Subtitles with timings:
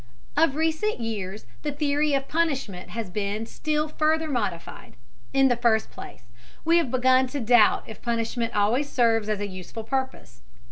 [0.35, 4.95] Of recent years the theory of punishment has been still further modified.
[5.31, 6.23] In the first place,
[6.65, 10.41] we have begun to doubt if punishment always serves a useful purpose.